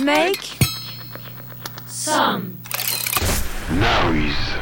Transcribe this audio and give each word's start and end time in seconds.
Make 0.00 0.38
some 1.88 2.56
noise. 3.72 4.58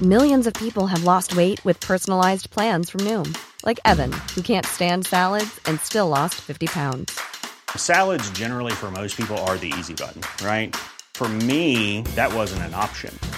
Millions 0.00 0.46
of 0.46 0.54
people 0.54 0.86
have 0.86 1.04
lost 1.04 1.36
weight 1.36 1.62
with 1.66 1.78
personalized 1.80 2.50
plans 2.50 2.88
from 2.88 3.00
Noom, 3.02 3.36
like 3.66 3.78
Evan, 3.84 4.12
who 4.34 4.40
can't 4.40 4.64
stand 4.64 5.04
salads 5.04 5.60
and 5.66 5.78
still 5.80 6.08
lost 6.08 6.34
50 6.36 6.66
pounds. 6.68 7.20
Salads, 7.76 8.30
generally, 8.30 8.72
for 8.72 8.90
most 8.90 9.18
people, 9.18 9.36
are 9.38 9.58
the 9.58 9.72
easy 9.78 9.92
button, 9.92 10.22
right? 10.42 10.74
For 11.12 11.28
me, 11.28 12.02
that 12.16 12.32
wasn't 12.32 12.62
an 12.62 12.72
option. 12.74 13.18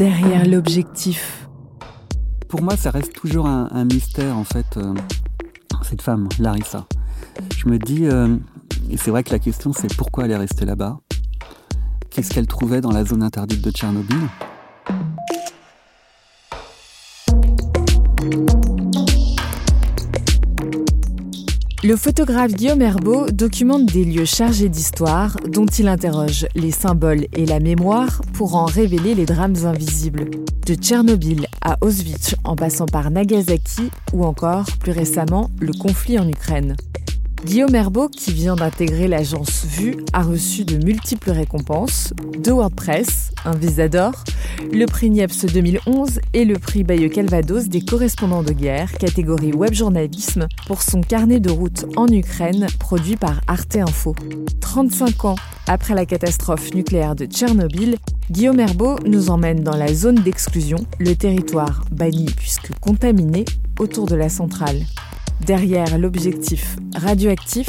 Derrière 0.00 0.46
l'objectif. 0.46 1.46
Pour 2.48 2.62
moi, 2.62 2.74
ça 2.74 2.90
reste 2.90 3.12
toujours 3.12 3.46
un, 3.46 3.84
mystère, 3.84 4.34
en 4.34 4.44
fait, 4.44 4.78
euh, 4.78 4.94
cette 5.82 6.00
femme, 6.00 6.26
Larissa. 6.38 6.86
Je 7.54 7.68
me 7.68 7.78
dis, 7.78 8.06
euh, 8.06 8.34
et 8.88 8.96
c'est 8.96 9.10
vrai 9.10 9.22
que 9.22 9.30
la 9.30 9.38
question, 9.38 9.74
c'est 9.74 9.94
pourquoi 9.94 10.24
elle 10.24 10.30
est 10.30 10.38
restée 10.38 10.64
là-bas? 10.64 11.00
Qu'est-ce 12.08 12.30
qu'elle 12.30 12.46
trouvait 12.46 12.80
dans 12.80 12.92
la 12.92 13.04
zone 13.04 13.22
interdite 13.22 13.60
de 13.60 13.70
Tchernobyl? 13.70 14.16
Le 21.82 21.96
photographe 21.96 22.52
Guillaume 22.52 22.82
Herbeau 22.82 23.30
documente 23.30 23.86
des 23.86 24.04
lieux 24.04 24.26
chargés 24.26 24.68
d'histoire 24.68 25.38
dont 25.48 25.64
il 25.64 25.88
interroge 25.88 26.46
les 26.54 26.72
symboles 26.72 27.24
et 27.32 27.46
la 27.46 27.58
mémoire 27.58 28.20
pour 28.34 28.54
en 28.54 28.66
révéler 28.66 29.14
les 29.14 29.24
drames 29.24 29.56
invisibles. 29.64 30.28
De 30.66 30.74
Tchernobyl 30.74 31.46
à 31.62 31.78
Auschwitz 31.80 32.34
en 32.44 32.54
passant 32.54 32.84
par 32.84 33.10
Nagasaki 33.10 33.90
ou 34.12 34.26
encore, 34.26 34.66
plus 34.78 34.92
récemment, 34.92 35.50
le 35.58 35.72
conflit 35.72 36.18
en 36.18 36.28
Ukraine. 36.28 36.76
Guillaume 37.44 37.74
Herbeau, 37.74 38.08
qui 38.08 38.32
vient 38.32 38.54
d'intégrer 38.54 39.08
l'agence 39.08 39.64
Vue, 39.64 39.96
a 40.12 40.22
reçu 40.22 40.64
de 40.64 40.76
multiples 40.84 41.30
récompenses, 41.30 42.12
deux 42.38 42.52
WordPress, 42.52 43.32
un 43.46 43.56
Visa 43.56 43.88
d'or, 43.88 44.12
le 44.70 44.84
prix 44.84 45.08
Niepce 45.08 45.46
2011 45.46 46.20
et 46.34 46.44
le 46.44 46.58
prix 46.58 46.84
Bayeux 46.84 47.08
Calvados 47.08 47.68
des 47.68 47.80
correspondants 47.80 48.42
de 48.42 48.52
guerre, 48.52 48.92
catégorie 48.92 49.52
web 49.52 49.72
journalisme, 49.72 50.48
pour 50.66 50.82
son 50.82 51.00
carnet 51.00 51.40
de 51.40 51.50
route 51.50 51.86
en 51.96 52.08
Ukraine 52.08 52.66
produit 52.78 53.16
par 53.16 53.40
Arte 53.46 53.76
Info. 53.76 54.14
35 54.60 55.24
ans 55.24 55.36
après 55.66 55.94
la 55.94 56.04
catastrophe 56.04 56.74
nucléaire 56.74 57.14
de 57.14 57.24
Tchernobyl, 57.24 57.96
Guillaume 58.30 58.60
Herbeau 58.60 58.98
nous 59.06 59.30
emmène 59.30 59.62
dans 59.62 59.76
la 59.76 59.94
zone 59.94 60.16
d'exclusion, 60.16 60.78
le 60.98 61.14
territoire 61.14 61.84
banni 61.90 62.26
puisque 62.36 62.70
contaminé 62.80 63.46
autour 63.78 64.06
de 64.06 64.14
la 64.14 64.28
centrale. 64.28 64.84
Derrière 65.46 65.98
l'objectif 65.98 66.76
radioactif 66.94 67.68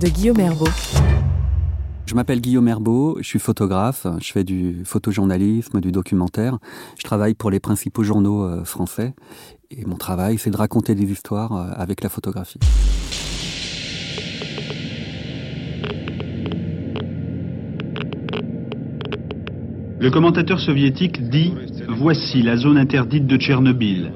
de 0.00 0.08
Guillaume 0.08 0.40
Herbeau. 0.40 0.68
Je 2.06 2.14
m'appelle 2.14 2.40
Guillaume 2.40 2.68
Herbeau, 2.68 3.18
je 3.20 3.26
suis 3.26 3.38
photographe, 3.38 4.06
je 4.20 4.32
fais 4.32 4.44
du 4.44 4.82
photojournalisme, 4.84 5.80
du 5.80 5.92
documentaire. 5.92 6.58
Je 6.96 7.04
travaille 7.04 7.34
pour 7.34 7.50
les 7.50 7.60
principaux 7.60 8.02
journaux 8.02 8.44
euh, 8.44 8.64
français 8.64 9.14
et 9.70 9.84
mon 9.84 9.96
travail, 9.96 10.38
c'est 10.38 10.50
de 10.50 10.56
raconter 10.56 10.94
des 10.94 11.04
histoires 11.04 11.52
euh, 11.52 11.70
avec 11.76 12.02
la 12.02 12.08
photographie. 12.08 12.60
Le 20.00 20.10
commentateur 20.10 20.60
soviétique 20.60 21.28
dit 21.28 21.52
Voici 21.88 22.42
la 22.42 22.56
zone 22.56 22.78
interdite 22.78 23.26
de 23.26 23.36
Tchernobyl. 23.36 24.12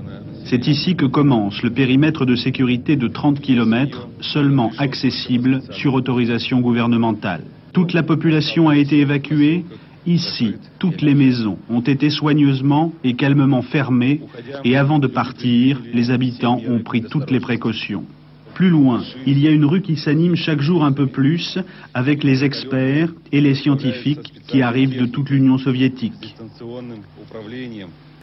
C'est 0.52 0.68
ici 0.68 0.96
que 0.96 1.06
commence 1.06 1.62
le 1.62 1.70
périmètre 1.70 2.26
de 2.26 2.36
sécurité 2.36 2.94
de 2.96 3.08
30 3.08 3.40
km, 3.40 4.06
seulement 4.20 4.70
accessible 4.76 5.62
sur 5.70 5.94
autorisation 5.94 6.60
gouvernementale. 6.60 7.44
Toute 7.72 7.94
la 7.94 8.02
population 8.02 8.68
a 8.68 8.76
été 8.76 8.98
évacuée. 8.98 9.64
Ici, 10.04 10.56
toutes 10.78 11.00
les 11.00 11.14
maisons 11.14 11.56
ont 11.70 11.80
été 11.80 12.10
soigneusement 12.10 12.92
et 13.02 13.14
calmement 13.14 13.62
fermées 13.62 14.20
et 14.62 14.76
avant 14.76 14.98
de 14.98 15.06
partir, 15.06 15.80
les 15.94 16.10
habitants 16.10 16.60
ont 16.68 16.80
pris 16.80 17.00
toutes 17.00 17.30
les 17.30 17.41
précautions. 17.41 18.04
Plus 18.52 18.68
loin, 18.68 19.02
il 19.26 19.38
y 19.38 19.48
a 19.48 19.52
une 19.52 19.64
rue 19.64 19.80
qui 19.80 19.96
s'anime 19.96 20.36
chaque 20.36 20.60
jour 20.60 20.84
un 20.84 20.92
peu 20.92 21.06
plus 21.06 21.58
avec 21.94 22.22
les 22.22 22.44
experts 22.44 23.08
et 23.32 23.41
les 23.41 23.54
scientifiques 23.54 24.34
qui 24.48 24.60
arrivent 24.60 25.00
de 25.00 25.06
toute 25.06 25.30
l'Union 25.30 25.56
soviétique. 25.56 26.36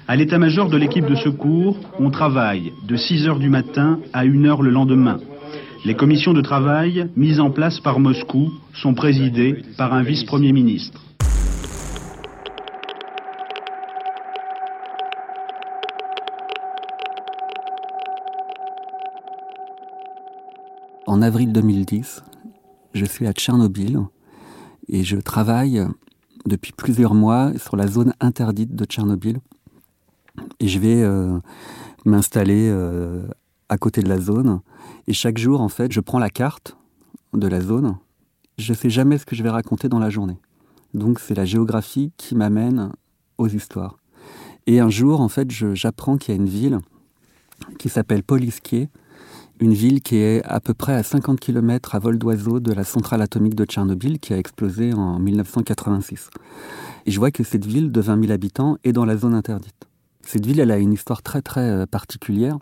À 0.09 0.15
l'état-major 0.15 0.69
de 0.69 0.75
l'équipe 0.75 1.05
de 1.05 1.13
secours, 1.13 1.77
on 1.99 2.09
travaille 2.09 2.73
de 2.87 2.95
6 2.95 3.27
heures 3.27 3.37
du 3.37 3.47
matin 3.47 3.99
à 4.11 4.21
1 4.21 4.43
heure 4.45 4.63
le 4.63 4.71
lendemain. 4.71 5.19
Les 5.85 5.95
commissions 5.95 6.33
de 6.33 6.41
travail 6.41 7.07
mises 7.15 7.39
en 7.39 7.51
place 7.51 7.79
par 7.79 7.99
Moscou 7.99 8.49
sont 8.73 8.95
présidées 8.95 9.61
par 9.77 9.93
un 9.93 10.01
vice-premier 10.01 10.51
ministre. 10.51 10.99
En 21.05 21.21
avril 21.21 21.53
2010, 21.53 22.23
je 22.95 23.05
suis 23.05 23.27
à 23.27 23.33
Tchernobyl 23.33 23.99
et 24.87 25.03
je 25.03 25.17
travaille 25.17 25.85
depuis 26.47 26.71
plusieurs 26.75 27.13
mois 27.13 27.51
sur 27.59 27.75
la 27.75 27.85
zone 27.85 28.15
interdite 28.19 28.75
de 28.75 28.85
Tchernobyl. 28.85 29.37
Et 30.59 30.67
je 30.67 30.79
vais 30.79 31.01
euh, 31.01 31.39
m'installer 32.05 32.69
euh, 32.69 33.23
à 33.69 33.77
côté 33.77 34.01
de 34.01 34.09
la 34.09 34.19
zone. 34.19 34.61
Et 35.07 35.13
chaque 35.13 35.37
jour, 35.37 35.61
en 35.61 35.69
fait, 35.69 35.91
je 35.91 35.99
prends 35.99 36.19
la 36.19 36.29
carte 36.29 36.77
de 37.33 37.47
la 37.47 37.61
zone. 37.61 37.97
Je 38.57 38.71
ne 38.71 38.77
sais 38.77 38.89
jamais 38.89 39.17
ce 39.17 39.25
que 39.25 39.35
je 39.35 39.43
vais 39.43 39.49
raconter 39.49 39.89
dans 39.89 39.99
la 39.99 40.09
journée. 40.09 40.37
Donc 40.93 41.19
c'est 41.19 41.35
la 41.35 41.45
géographie 41.45 42.11
qui 42.17 42.35
m'amène 42.35 42.91
aux 43.37 43.47
histoires. 43.47 43.97
Et 44.67 44.79
un 44.79 44.89
jour, 44.89 45.21
en 45.21 45.29
fait, 45.29 45.49
j'apprends 45.49 46.17
qu'il 46.17 46.35
y 46.35 46.37
a 46.37 46.41
une 46.41 46.49
ville 46.49 46.79
qui 47.77 47.89
s'appelle 47.89 48.23
Poliskier, 48.23 48.89
une 49.59 49.73
ville 49.73 50.01
qui 50.01 50.15
est 50.17 50.43
à 50.45 50.59
peu 50.59 50.73
près 50.73 50.93
à 50.93 51.03
50 51.03 51.39
km 51.39 51.95
à 51.95 51.99
vol 51.99 52.17
d'oiseau 52.17 52.59
de 52.59 52.71
la 52.71 52.83
centrale 52.83 53.21
atomique 53.21 53.55
de 53.55 53.65
Tchernobyl 53.65 54.19
qui 54.19 54.33
a 54.33 54.37
explosé 54.37 54.93
en 54.93 55.19
1986. 55.19 56.29
Et 57.05 57.11
je 57.11 57.19
vois 57.19 57.31
que 57.31 57.43
cette 57.43 57.65
ville 57.65 57.91
de 57.91 58.01
20 58.01 58.21
000 58.21 58.31
habitants 58.31 58.77
est 58.83 58.93
dans 58.93 59.05
la 59.05 59.17
zone 59.17 59.33
interdite. 59.33 59.88
Cette 60.31 60.45
ville, 60.45 60.59
elle 60.59 60.69
a 60.69 60.77
une 60.77 60.93
histoire 60.93 61.23
très 61.23 61.41
très 61.41 61.67
euh, 61.71 61.85
particulière. 61.87 62.59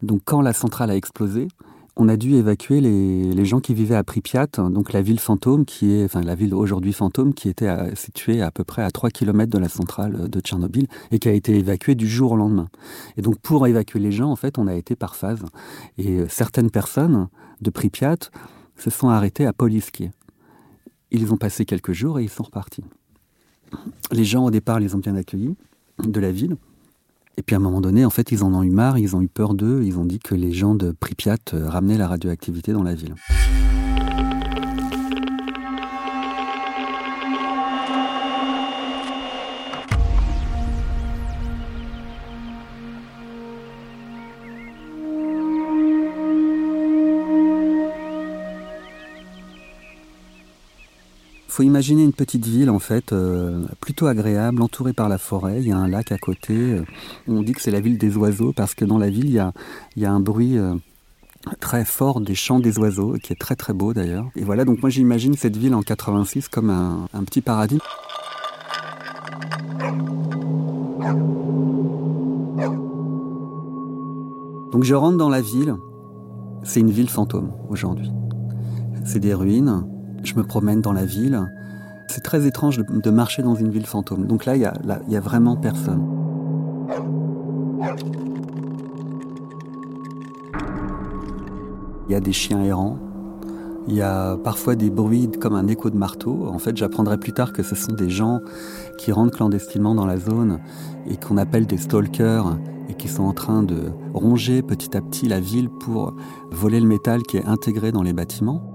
Donc 0.00 0.20
quand 0.24 0.42
la 0.42 0.52
centrale 0.52 0.92
a 0.92 0.94
explosé, 0.94 1.48
on 1.96 2.08
a 2.08 2.16
dû 2.16 2.36
évacuer 2.36 2.80
les, 2.80 3.44
gens 3.44 3.58
qui 3.58 3.74
vivaient 3.74 3.96
à 3.96 4.04
Pripyat, 4.04 4.46
donc 4.70 4.92
la 4.92 5.02
ville 5.02 5.18
fantôme, 5.18 5.64
qui 5.64 5.90
est, 5.90 6.04
enfin 6.04 6.20
la 6.20 6.36
ville 6.36 6.54
aujourd'hui 6.54 6.92
fantôme, 6.92 7.34
qui 7.34 7.48
était 7.48 7.96
située 7.96 8.42
à 8.42 8.52
peu 8.52 8.62
près 8.62 8.84
à 8.84 8.92
3 8.92 9.10
km 9.10 9.50
de 9.50 9.58
la 9.58 9.68
centrale 9.68 10.30
de 10.30 10.40
Tchernobyl 10.40 10.86
et 11.10 11.18
qui 11.18 11.28
a 11.28 11.32
été 11.32 11.58
évacuée 11.58 11.96
du 11.96 12.06
jour 12.06 12.30
au 12.30 12.36
lendemain. 12.36 12.68
Et 13.16 13.22
donc 13.22 13.40
pour 13.40 13.66
évacuer 13.66 13.98
les 13.98 14.12
gens, 14.12 14.30
en 14.30 14.36
fait, 14.36 14.56
on 14.56 14.68
a 14.68 14.76
été 14.76 14.94
par 14.94 15.16
phase. 15.16 15.42
Et 15.98 16.20
certaines 16.28 16.70
personnes 16.70 17.26
de 17.60 17.70
Pripyat 17.70 18.18
se 18.76 18.90
sont 18.90 19.08
arrêtées 19.08 19.46
à 19.46 19.52
Poliski. 19.52 20.10
Ils 21.10 21.32
ont 21.32 21.38
passé 21.38 21.64
quelques 21.64 21.92
jours 21.92 22.20
et 22.20 22.22
ils 22.22 22.30
sont 22.30 22.44
repartis. 22.44 22.84
Les 24.12 24.24
gens, 24.24 24.44
au 24.44 24.52
départ, 24.52 24.78
les 24.78 24.94
ont 24.94 24.98
bien 24.98 25.16
accueillis 25.16 25.56
de 25.98 26.20
la 26.20 26.30
ville. 26.30 26.56
Et 27.40 27.42
puis 27.42 27.56
à 27.56 27.58
un 27.58 27.62
moment 27.62 27.80
donné, 27.80 28.04
en 28.04 28.10
fait, 28.10 28.32
ils 28.32 28.44
en 28.44 28.52
ont 28.52 28.62
eu 28.62 28.68
marre, 28.68 28.98
ils 28.98 29.16
ont 29.16 29.22
eu 29.22 29.28
peur 29.28 29.54
d'eux, 29.54 29.80
ils 29.82 29.98
ont 29.98 30.04
dit 30.04 30.18
que 30.18 30.34
les 30.34 30.52
gens 30.52 30.74
de 30.74 30.92
Pripyat 30.92 31.38
euh, 31.54 31.70
ramenaient 31.70 31.96
la 31.96 32.06
radioactivité 32.06 32.74
dans 32.74 32.82
la 32.82 32.94
ville. 32.94 33.14
Faut 51.50 51.62
imaginer 51.62 52.04
une 52.04 52.12
petite 52.12 52.46
ville 52.46 52.70
en 52.70 52.78
fait, 52.78 53.12
euh, 53.12 53.66
plutôt 53.80 54.06
agréable, 54.06 54.62
entourée 54.62 54.92
par 54.92 55.08
la 55.08 55.18
forêt. 55.18 55.60
Il 55.60 55.68
y 55.68 55.72
a 55.72 55.76
un 55.76 55.88
lac 55.88 56.12
à 56.12 56.18
côté. 56.18 56.54
Euh, 56.54 56.84
on 57.28 57.42
dit 57.42 57.52
que 57.52 57.60
c'est 57.60 57.70
la 57.70 57.80
ville 57.80 57.98
des 57.98 58.16
oiseaux 58.16 58.52
parce 58.52 58.74
que 58.74 58.84
dans 58.84 58.98
la 58.98 59.10
ville, 59.10 59.26
il 59.26 59.32
y 59.32 59.38
a, 59.38 59.52
il 59.96 60.04
un 60.06 60.20
bruit 60.20 60.56
euh, 60.56 60.74
très 61.60 61.84
fort 61.84 62.20
des 62.20 62.34
chants 62.34 62.60
des 62.60 62.78
oiseaux, 62.78 63.14
qui 63.22 63.32
est 63.32 63.36
très 63.36 63.56
très 63.56 63.72
beau 63.72 63.92
d'ailleurs. 63.92 64.26
Et 64.36 64.44
voilà, 64.44 64.64
donc 64.64 64.80
moi 64.80 64.90
j'imagine 64.90 65.34
cette 65.34 65.56
ville 65.56 65.74
en 65.74 65.82
86 65.82 66.48
comme 66.48 66.70
un 66.70 67.24
petit 67.24 67.40
paradis. 67.40 67.80
Donc 74.72 74.84
je 74.84 74.94
rentre 74.94 75.16
dans 75.16 75.28
la 75.28 75.40
ville. 75.40 75.74
C'est 76.62 76.80
une 76.80 76.90
ville 76.90 77.08
fantôme 77.08 77.52
aujourd'hui. 77.68 78.10
C'est 79.04 79.18
des 79.18 79.34
ruines, 79.34 79.84
je 80.22 80.34
me 80.34 80.42
promène 80.42 80.80
dans 80.80 80.92
la 80.92 81.04
ville. 81.04 81.50
C'est 82.08 82.22
très 82.22 82.46
étrange 82.46 82.78
de, 82.78 83.10
marcher 83.10 83.42
dans 83.42 83.54
une 83.54 83.70
ville 83.70 83.86
fantôme. 83.86 84.26
Donc 84.26 84.44
là, 84.44 84.56
il 84.56 84.70
n'y 85.08 85.16
a, 85.16 85.20
vraiment 85.20 85.56
personne. 85.56 86.02
Il 92.08 92.12
y 92.12 92.14
a 92.16 92.20
des 92.20 92.32
chiens 92.32 92.62
errants. 92.62 92.98
Il 93.86 93.94
y 93.94 94.02
a 94.02 94.36
parfois 94.36 94.74
des 94.74 94.90
bruits 94.90 95.30
comme 95.40 95.54
un 95.54 95.66
écho 95.68 95.88
de 95.88 95.96
marteau. 95.96 96.46
En 96.48 96.58
fait, 96.58 96.76
j'apprendrai 96.76 97.16
plus 97.16 97.32
tard 97.32 97.52
que 97.52 97.62
ce 97.62 97.74
sont 97.74 97.92
des 97.92 98.10
gens 98.10 98.40
qui 98.98 99.12
rentrent 99.12 99.36
clandestinement 99.36 99.94
dans 99.94 100.06
la 100.06 100.18
zone 100.18 100.58
et 101.08 101.16
qu'on 101.16 101.36
appelle 101.36 101.66
des 101.66 101.78
stalkers 101.78 102.58
et 102.88 102.94
qui 102.94 103.08
sont 103.08 103.22
en 103.22 103.32
train 103.32 103.62
de 103.62 103.92
ronger 104.12 104.62
petit 104.62 104.96
à 104.96 105.00
petit 105.00 105.28
la 105.28 105.40
ville 105.40 105.70
pour 105.70 106.14
voler 106.50 106.80
le 106.80 106.86
métal 106.86 107.22
qui 107.22 107.36
est 107.36 107.46
intégré 107.46 107.92
dans 107.92 108.02
les 108.02 108.12
bâtiments. 108.12 108.74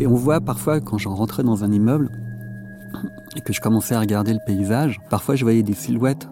Et 0.00 0.06
on 0.06 0.14
voit 0.14 0.40
parfois, 0.40 0.80
quand 0.80 0.98
j'en 0.98 1.14
rentrais 1.14 1.44
dans 1.44 1.62
un 1.64 1.70
immeuble 1.70 2.10
et 3.36 3.40
que 3.40 3.52
je 3.52 3.60
commençais 3.60 3.94
à 3.94 4.00
regarder 4.00 4.32
le 4.32 4.40
paysage, 4.44 5.00
parfois 5.08 5.36
je 5.36 5.44
voyais 5.44 5.62
des 5.62 5.74
silhouettes 5.74 6.28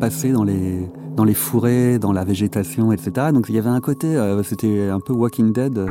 passer 0.00 0.32
dans 0.32 0.44
les, 0.44 0.90
dans 1.16 1.24
les 1.24 1.34
fourrés, 1.34 1.98
dans 1.98 2.12
la 2.12 2.24
végétation, 2.24 2.92
etc. 2.92 3.28
Donc 3.32 3.46
il 3.48 3.54
y 3.54 3.58
avait 3.58 3.70
un 3.70 3.80
côté, 3.80 4.16
euh, 4.16 4.42
c'était 4.42 4.88
un 4.88 5.00
peu 5.00 5.12
Walking 5.12 5.52
Dead. 5.52 5.86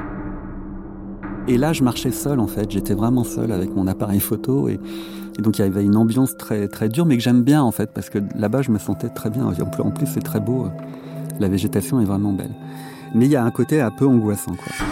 Et 1.48 1.58
là, 1.58 1.74
je 1.74 1.84
marchais 1.84 2.12
seul 2.12 2.40
en 2.40 2.48
fait. 2.48 2.70
J'étais 2.70 2.94
vraiment 2.94 3.24
seul 3.24 3.52
avec 3.52 3.76
mon 3.76 3.88
appareil 3.88 4.20
photo 4.20 4.68
et, 4.70 4.80
donc 5.40 5.60
il 5.60 5.62
y 5.62 5.66
avait 5.66 5.84
une 5.84 5.98
ambiance 5.98 6.36
très 6.36 6.68
très 6.68 6.90
dure, 6.90 7.06
mais 7.06 7.18
que 7.18 7.24
j'aime 7.24 7.44
bien 7.44 7.62
en 7.62 7.72
fait 7.72 7.92
parce 7.94 8.10
que 8.10 8.20
là-bas, 8.36 8.62
je 8.62 8.72
me 8.72 8.80
sentais 8.80 9.10
très 9.10 9.30
bien. 9.30 9.46
En 9.80 9.92
plus, 9.92 10.08
c'est 10.08 10.22
très 10.22 10.40
beau. 10.40 10.68
La 11.40 11.48
végétation 11.48 12.00
est 12.00 12.06
vraiment 12.06 12.34
belle. 12.34 12.56
Mais 13.14 13.26
il 13.26 13.32
y 13.32 13.36
a 13.36 13.44
un 13.44 13.52
côté 13.52 13.82
un 13.82 13.92
peu 13.92 14.08
angoissant, 14.08 14.56
quoi. 14.56 14.88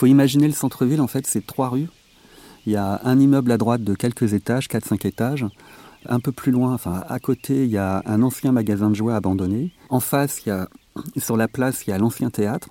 Faut 0.00 0.06
imaginer 0.06 0.46
le 0.46 0.54
centre-ville, 0.54 1.02
en 1.02 1.06
fait, 1.06 1.26
c'est 1.26 1.46
trois 1.46 1.68
rues. 1.68 1.88
Il 2.64 2.72
y 2.72 2.76
a 2.76 3.02
un 3.04 3.20
immeuble 3.20 3.52
à 3.52 3.58
droite 3.58 3.84
de 3.84 3.94
quelques 3.94 4.32
étages, 4.32 4.66
4-5 4.66 5.06
étages. 5.06 5.44
Un 6.08 6.20
peu 6.20 6.32
plus 6.32 6.52
loin, 6.52 6.72
enfin 6.72 7.04
à 7.06 7.18
côté, 7.18 7.64
il 7.64 7.70
y 7.70 7.76
a 7.76 8.02
un 8.06 8.22
ancien 8.22 8.50
magasin 8.50 8.88
de 8.88 8.94
jouets 8.94 9.12
abandonné. 9.12 9.72
En 9.90 10.00
face, 10.00 10.40
il 10.46 10.48
y 10.48 10.52
a, 10.52 10.70
sur 11.18 11.36
la 11.36 11.48
place, 11.48 11.84
il 11.86 11.90
y 11.90 11.92
a 11.92 11.98
l'ancien 11.98 12.30
théâtre. 12.30 12.70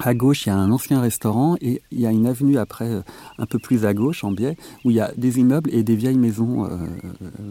À 0.00 0.14
gauche, 0.14 0.46
il 0.46 0.48
y 0.48 0.52
a 0.52 0.56
un 0.56 0.72
ancien 0.72 1.00
restaurant 1.00 1.56
et 1.60 1.80
il 1.92 2.00
y 2.00 2.06
a 2.08 2.10
une 2.10 2.26
avenue 2.26 2.58
après, 2.58 2.88
euh, 2.88 3.02
un 3.38 3.46
peu 3.46 3.60
plus 3.60 3.86
à 3.86 3.94
gauche, 3.94 4.24
en 4.24 4.32
biais, 4.32 4.56
où 4.84 4.90
il 4.90 4.96
y 4.96 5.00
a 5.00 5.12
des 5.16 5.38
immeubles 5.38 5.72
et 5.72 5.84
des 5.84 5.94
vieilles 5.94 6.18
maisons 6.18 6.64
euh, 6.64 6.88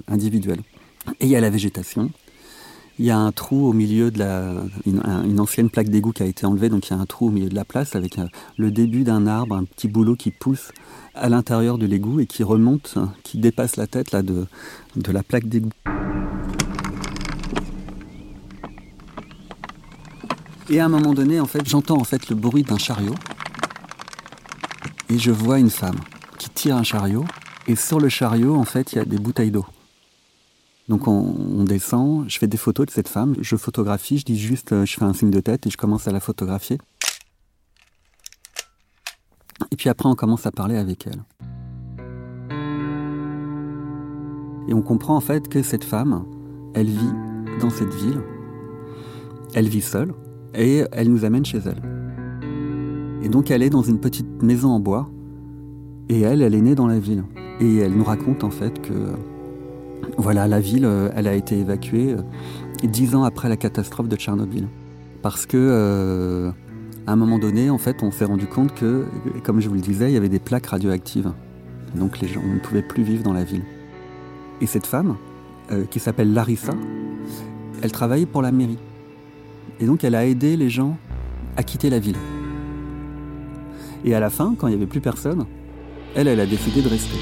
individuelles. 0.09 0.63
Et 1.21 1.27
il 1.27 1.29
y 1.29 1.37
a 1.37 1.41
la 1.41 1.49
végétation. 1.49 2.11
Il 2.99 3.05
y 3.05 3.11
a 3.11 3.17
un 3.17 3.31
trou 3.31 3.67
au 3.67 3.73
milieu 3.73 4.09
de 4.09 4.19
la. 4.19 4.53
Une, 4.85 5.39
ancienne 5.39 5.69
plaque 5.69 5.89
d'égout 5.89 6.13
qui 6.13 6.23
a 6.23 6.25
été 6.25 6.45
enlevée, 6.45 6.69
donc 6.69 6.87
il 6.87 6.93
y 6.93 6.95
a 6.95 6.99
un 6.99 7.05
trou 7.05 7.27
au 7.27 7.31
milieu 7.31 7.49
de 7.49 7.55
la 7.55 7.65
place 7.65 7.95
avec 7.95 8.17
euh, 8.17 8.27
le 8.57 8.71
début 8.71 9.03
d'un 9.03 9.27
arbre, 9.27 9.55
un 9.55 9.65
petit 9.65 9.87
boulot 9.87 10.15
qui 10.15 10.31
pousse 10.31 10.71
à 11.13 11.29
l'intérieur 11.29 11.77
de 11.77 11.85
l'égout 11.85 12.19
et 12.19 12.25
qui 12.25 12.43
remonte, 12.43 12.93
hein, 12.95 13.13
qui 13.23 13.37
dépasse 13.37 13.75
la 13.75 13.85
tête 13.85 14.15
de 14.15 14.47
la 15.11 15.23
plaque 15.23 15.47
d'égout. 15.47 15.71
Et 20.69 20.81
à 20.81 20.85
un 20.85 20.89
moment 20.89 21.13
donné, 21.13 21.39
en 21.39 21.45
fait, 21.45 21.67
j'entends 21.67 21.97
en 21.97 22.03
fait 22.03 22.29
le 22.29 22.35
bruit 22.35 22.63
d'un 22.63 22.77
chariot 22.77 23.15
et 25.09 25.17
je 25.17 25.31
vois 25.31 25.59
une 25.59 25.69
femme 25.69 25.95
qui 26.37 26.49
tire 26.49 26.75
un 26.75 26.83
chariot 26.83 27.23
et 27.67 27.75
sur 27.75 27.99
le 27.99 28.09
chariot, 28.09 28.55
en 28.55 28.65
fait, 28.65 28.91
il 28.91 28.97
y 28.97 28.99
a 28.99 29.05
des 29.05 29.17
bouteilles 29.17 29.51
d'eau. 29.51 29.65
Donc 30.87 31.07
on, 31.07 31.65
descend, 31.65 32.29
je 32.29 32.39
fais 32.39 32.47
des 32.47 32.55
photos 32.55 32.85
de 32.85 32.91
cette 32.91 33.09
femme, 33.09 33.35
je 33.41 33.57
photographie, 33.57 34.19
je 34.19 34.25
dis 34.25 34.39
juste, 34.39 34.71
euh, 34.71 34.85
je 34.85 34.95
fais 34.95 35.03
un 35.03 35.11
signe 35.13 35.31
de 35.31 35.41
tête 35.41 35.67
et 35.67 35.69
je 35.69 35.75
commence 35.75 36.07
à 36.07 36.11
la 36.11 36.21
photographier. 36.21 36.77
Et 39.71 39.75
puis 39.75 39.89
après 39.89 40.07
on 40.07 40.15
commence 40.15 40.45
à 40.45 40.51
parler 40.51 40.77
avec 40.77 41.07
elle. 41.07 41.23
Et 44.69 44.73
on 44.73 44.81
comprend 44.81 45.17
en 45.17 45.21
fait 45.21 45.49
que 45.49 45.61
cette 45.61 45.83
femme, 45.83 46.25
elle 46.73 46.87
vit 46.87 47.13
dans 47.59 47.69
cette 47.69 47.93
ville, 47.93 48.21
elle 49.53 49.67
vit 49.67 49.81
seule 49.81 50.13
et 50.53 50.83
elle 50.93 51.11
nous 51.11 51.25
amène 51.25 51.45
chez 51.45 51.59
elle. 51.59 51.81
Et 53.23 53.27
donc 53.27 53.51
elle 53.51 53.61
est 53.61 53.69
dans 53.69 53.83
une 53.83 53.99
petite 53.99 54.41
maison 54.41 54.69
en 54.69 54.79
bois 54.79 55.09
et 56.07 56.21
elle, 56.21 56.41
elle 56.41 56.55
est 56.55 56.61
née 56.61 56.75
dans 56.75 56.87
la 56.87 56.99
ville. 56.99 57.25
Et 57.59 57.77
elle 57.77 57.93
nous 57.93 58.03
raconte 58.05 58.45
en 58.45 58.51
fait 58.51 58.81
que 58.81 58.93
voilà, 60.17 60.47
la 60.47 60.59
ville, 60.59 60.85
euh, 60.85 61.09
elle 61.15 61.27
a 61.27 61.33
été 61.33 61.59
évacuée 61.59 62.13
euh, 62.13 62.21
dix 62.83 63.15
ans 63.15 63.23
après 63.23 63.49
la 63.49 63.57
catastrophe 63.57 64.07
de 64.07 64.15
Tchernobyl. 64.15 64.67
Parce 65.21 65.45
que, 65.45 65.57
euh, 65.57 66.51
à 67.05 67.13
un 67.13 67.15
moment 67.15 67.39
donné, 67.39 67.69
en 67.69 67.77
fait, 67.77 68.03
on 68.03 68.11
s'est 68.11 68.25
rendu 68.25 68.47
compte 68.47 68.73
que, 68.73 69.05
comme 69.43 69.59
je 69.59 69.69
vous 69.69 69.75
le 69.75 69.81
disais, 69.81 70.09
il 70.09 70.13
y 70.13 70.17
avait 70.17 70.29
des 70.29 70.39
plaques 70.39 70.67
radioactives. 70.67 71.31
Donc 71.95 72.19
les 72.19 72.27
gens 72.27 72.41
ne 72.43 72.59
pouvaient 72.59 72.81
plus 72.81 73.03
vivre 73.03 73.23
dans 73.23 73.33
la 73.33 73.43
ville. 73.43 73.63
Et 74.59 74.65
cette 74.65 74.85
femme, 74.85 75.15
qui 75.89 75.99
s'appelle 75.99 76.33
Larissa, 76.33 76.73
elle 77.81 77.91
travaillait 77.91 78.25
pour 78.25 78.41
la 78.41 78.51
mairie. 78.51 78.79
Et 79.79 79.85
donc 79.85 80.03
elle 80.03 80.15
a 80.15 80.25
aidé 80.25 80.57
les 80.57 80.69
gens 80.69 80.97
à 81.55 81.63
quitter 81.63 81.89
la 81.89 81.99
ville. 81.99 82.17
Et 84.03 84.13
à 84.13 84.19
la 84.19 84.29
fin, 84.29 84.55
quand 84.57 84.67
il 84.67 84.71
n'y 84.71 84.75
avait 84.75 84.85
plus 84.85 85.01
personne, 85.01 85.45
elle, 86.15 86.27
elle 86.27 86.39
a 86.39 86.45
décidé 86.45 86.81
de 86.81 86.89
rester. 86.89 87.17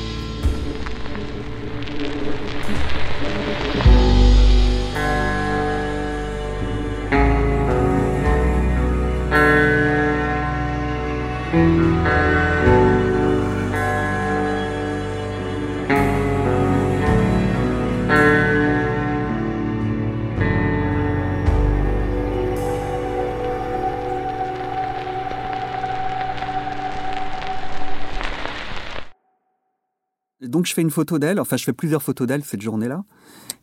Fais 30.76 30.82
une 30.82 30.92
photo 30.92 31.18
d'elle, 31.18 31.40
enfin 31.40 31.58
je 31.58 31.64
fais 31.64 31.74
plusieurs 31.74 32.04
photos 32.04 32.28
d'elle 32.28 32.44
cette 32.44 32.62
journée-là. 32.62 33.04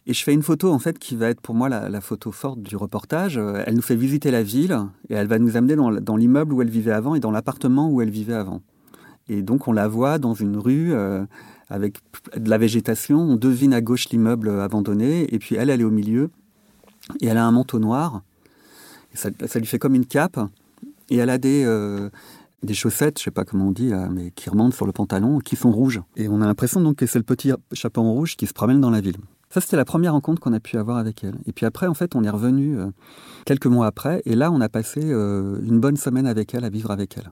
Et 0.06 0.14
je 0.14 0.24
fais 0.24 0.32
une 0.32 0.42
photo 0.42 0.72
en 0.72 0.80
fait 0.80 0.98
qui 0.98 1.14
va 1.14 1.28
être 1.28 1.40
pour 1.40 1.54
moi 1.54 1.68
la, 1.68 2.00
photo 2.00 2.32
forte 2.32 2.60
du 2.60 2.74
reportage. 2.74 3.38
Euh, 3.38 3.62
elle 3.66 3.76
nous 3.76 3.82
fait 3.82 3.94
visiter 3.94 4.30
la 4.30 4.42
ville 4.42 4.76
et 5.08 5.14
elle 5.14 5.28
va 5.28 5.38
nous 5.38 5.56
amener 5.56 5.76
dans, 5.76 6.16
l'immeuble 6.16 6.52
où 6.52 6.62
elle 6.62 6.70
vivait 6.70 6.92
avant 6.92 7.14
et 7.14 7.20
dans 7.20 7.30
l'appartement 7.30 7.88
où 7.88 8.02
elle 8.02 8.10
vivait 8.10 8.34
avant. 8.34 8.62
Et 9.28 9.42
donc 9.42 9.68
on 9.68 9.72
la 9.72 9.86
voit 9.86 10.18
dans 10.18 10.34
une 10.34 10.56
rue 10.56 10.92
euh, 10.92 11.24
avec 11.68 11.98
de 12.36 12.50
la 12.50 12.58
végétation. 12.58 13.20
On 13.20 13.36
devine 13.36 13.74
à 13.74 13.80
gauche 13.80 14.08
l'immeuble 14.08 14.48
abandonné, 14.60 15.32
et 15.32 15.38
puis 15.38 15.54
elle, 15.54 15.70
elle 15.70 15.80
est 15.80 15.84
au 15.84 15.90
milieu, 15.90 16.30
et 17.20 17.26
elle 17.26 17.38
a 17.38 17.46
un 17.46 17.52
manteau 17.52 17.78
noir. 17.78 18.22
ça, 19.14 19.30
lui 19.30 19.66
fait 19.66 19.78
comme 19.78 19.94
une 19.94 20.06
cape, 20.06 20.40
et 21.10 21.16
elle 21.16 21.30
a 21.30 21.38
des, 21.38 21.62
euh, 21.64 22.10
des 22.62 22.74
chaussettes, 22.74 23.18
je 23.18 23.24
sais 23.24 23.30
pas 23.30 23.44
comment 23.44 23.68
on 23.68 23.72
dit, 23.72 23.92
mais 24.10 24.30
qui 24.30 24.48
remontent 24.50 24.76
sur 24.76 24.86
le 24.86 24.92
pantalon, 24.92 25.38
qui 25.38 25.56
sont 25.56 25.72
rouges. 25.72 26.00
Et 26.16 26.28
on 26.28 26.40
a 26.40 26.46
l'impression 26.46 26.80
donc 26.80 26.96
que 26.96 27.06
c'est 27.06 27.18
le 27.18 27.24
petit 27.24 27.52
chapeau 27.72 28.02
rouge 28.02 28.36
qui 28.36 28.46
se 28.46 28.52
promène 28.52 28.80
dans 28.80 28.90
la 28.90 29.00
ville. 29.00 29.16
Ça, 29.50 29.60
c'était 29.60 29.76
la 29.76 29.84
première 29.84 30.12
rencontre 30.12 30.40
qu'on 30.40 30.54
a 30.54 30.60
pu 30.60 30.78
avoir 30.78 30.96
avec 30.96 31.24
elle. 31.24 31.34
Et 31.46 31.52
puis 31.52 31.66
après, 31.66 31.86
en 31.86 31.94
fait, 31.94 32.14
on 32.14 32.24
est 32.24 32.30
revenu 32.30 32.78
euh, 32.78 32.86
quelques 33.44 33.66
mois 33.66 33.86
après, 33.86 34.22
et 34.24 34.34
là, 34.34 34.50
on 34.50 34.60
a 34.60 34.68
passé 34.68 35.02
une 35.02 35.78
bonne 35.78 35.96
semaine 35.96 36.26
avec 36.26 36.54
elle, 36.54 36.64
à 36.64 36.70
vivre 36.70 36.90
avec 36.90 37.18
elle. 37.18 37.30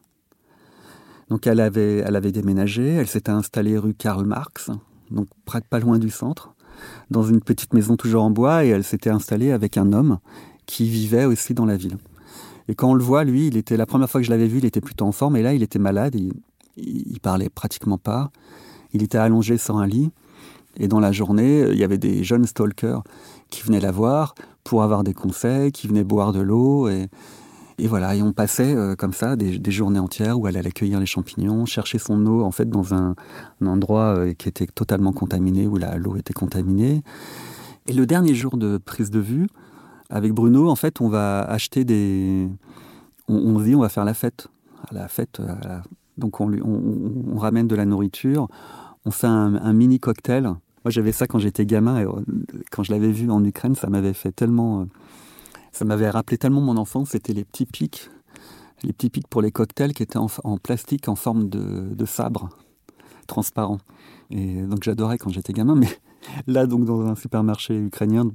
Donc 1.31 1.47
elle 1.47 1.61
avait, 1.61 1.99
elle 1.99 2.17
avait 2.17 2.33
déménagé, 2.33 2.89
elle 2.89 3.07
s'était 3.07 3.31
installée 3.31 3.79
rue 3.79 3.95
Karl 3.95 4.27
Marx, 4.27 4.71
donc 5.13 5.29
pas 5.71 5.79
loin 5.79 5.99
du 5.99 6.11
centre, 6.11 6.55
dans 7.11 7.23
une 7.23 7.41
petite 7.41 7.73
maison 7.73 7.97
toujours 7.97 8.25
en 8.25 8.31
bois, 8.31 8.65
et 8.65 8.69
elle 8.69 8.85
s'était 8.85 9.11
installée 9.11 9.53
avec 9.53 9.79
un 9.79 9.93
homme 9.93 10.19
qui 10.67 10.89
vivait 10.89 11.25
aussi 11.25 11.55
dans 11.55 11.67
la 11.67 11.77
ville. 11.77 11.97
Et 12.71 12.77
quand 12.77 12.91
on 12.91 12.95
le 12.95 13.03
voit, 13.03 13.25
lui, 13.25 13.49
il 13.49 13.57
était 13.57 13.77
la 13.77 13.85
première 13.85 14.09
fois 14.09 14.21
que 14.21 14.25
je 14.25 14.31
l'avais 14.31 14.47
vu, 14.47 14.59
il 14.59 14.65
était 14.65 14.81
plutôt 14.81 15.05
en 15.05 15.11
forme, 15.11 15.35
et 15.35 15.43
là, 15.43 15.55
il 15.55 15.65
était 15.65 15.81
malade, 15.81 16.15
il, 16.15 16.33
il 16.77 17.19
parlait 17.19 17.49
pratiquement 17.49 17.99
pas, 17.99 18.31
il 18.93 19.03
était 19.03 19.19
allongé 19.19 19.59
sur 19.59 19.77
un 19.79 19.89
lit, 19.89 20.13
et 20.77 20.87
dans 20.87 21.01
la 21.01 21.11
journée, 21.11 21.67
il 21.69 21.77
y 21.77 21.83
avait 21.83 21.99
des 21.99 22.23
jeunes 22.23 22.47
stalkers 22.47 23.03
qui 23.51 23.65
venaient 23.65 23.81
la 23.81 23.91
voir 23.91 24.37
pour 24.63 24.85
avoir 24.85 25.03
des 25.03 25.15
conseils, 25.15 25.73
qui 25.73 25.89
venaient 25.89 26.05
boire 26.05 26.33
de 26.33 26.39
l'eau, 26.39 26.89
et, 26.89 27.09
et 27.81 27.89
voilà, 27.89 28.15
et 28.15 28.23
on 28.23 28.33
passait 28.33 28.73
euh, 28.77 28.95
comme 28.95 29.15
ça 29.15 29.35
des, 29.35 29.59
journées 29.73 29.99
entières 29.99 30.39
où 30.39 30.47
elle 30.47 30.57
allait 30.57 30.71
cueillir 30.71 31.01
les 31.01 31.07
champignons, 31.07 31.67
chercher 31.67 31.99
son 31.99 32.25
eau 32.25 32.45
en 32.45 32.53
fait 32.53 32.69
dans 32.71 32.95
un, 32.95 33.17
endroit 33.67 34.15
euh, 34.17 34.33
qui 34.33 34.49
était 34.49 34.69
totalement 34.69 35.13
contaminé, 35.13 35.67
où 35.67 35.77
l'eau 35.77 36.15
était 36.15 36.35
contaminée. 36.35 37.03
Et 37.89 37.95
le 37.95 38.07
dernier 38.07 38.35
jour 38.35 38.57
de 38.57 38.79
prise 38.79 39.11
de 39.11 39.19
vue, 39.19 39.49
avec 40.11 40.33
Bruno, 40.33 40.69
en 40.69 40.77
fait, 40.77 41.01
on 41.01 41.09
va 41.09 41.43
acheter 41.43 41.85
des... 41.85 42.49
On, 43.29 43.61
dit, 43.61 43.75
on 43.75 43.81
va 43.81 43.89
faire 43.89 44.05
la 44.05 44.15
fête. 44.15 44.49
la 44.91 45.07
fête, 45.09 45.39
euh, 45.41 45.55
donc 46.19 46.41
on, 46.41 46.53
on, 46.53 47.39
ramène 47.39 47.69
de 47.69 47.77
la 47.77 47.85
nourriture, 47.87 48.49
on 49.05 49.13
fait 49.13 49.29
un, 49.29 49.73
mini 49.73 50.01
cocktail. 50.01 50.43
Moi, 50.45 50.91
j'avais 50.91 51.13
ça 51.13 51.29
quand 51.29 51.39
j'étais 51.39 51.65
gamin, 51.65 52.01
et 52.01 52.07
quand 52.73 52.83
je 52.83 52.93
l'avais 52.93 53.13
vu 53.13 53.31
en 53.31 53.45
Ukraine, 53.45 53.77
ça 53.77 53.89
m'avait 53.89 54.15
fait 54.15 54.33
tellement 54.33 54.87
ça 55.73 55.85
m'avait 55.85 56.11
rappelé 56.11 56.39
tellement 56.39 56.61
mon 56.61 56.77
enfance, 56.77 57.11
c'était 57.11 57.33
les 57.33 57.45
petits 57.45 57.67
pics, 57.67 58.11
les 58.83 58.93
petits 58.93 59.11
pics 59.11 59.29
pour 59.29 59.43
les 59.43 59.53
cocktails 59.53 59.93
qui 59.93 60.03
étaient 60.03 60.19
en, 60.19 60.59
plastique 60.59 61.09
en 61.09 61.15
forme 61.15 61.49
de, 61.49 62.05
sabre 62.07 62.49
transparent. 63.27 63.79
Et 64.31 64.63
donc 64.63 64.83
j'adorais 64.83 65.19
quand 65.19 65.31
j'étais 65.31 65.53
gamin, 65.53 65.75
mais 65.77 65.89
là 66.47 66.67
donc 66.67 66.85
dans 66.85 67.03
un 67.03 67.15
supermarché 67.15 67.79
ukrainien 67.79 68.31